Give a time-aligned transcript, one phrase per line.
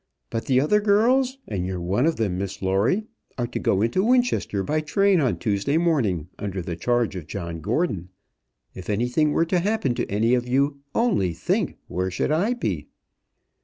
[0.31, 3.03] But the other girls and you're one of them, Miss Lawrie
[3.37, 7.59] are to go into Winchester by train on Tuesday morning, under the charge of John
[7.61, 8.09] Gordon.
[8.73, 12.55] If any thing were to happen to any of you, only think, where should I
[12.55, 12.87] be?"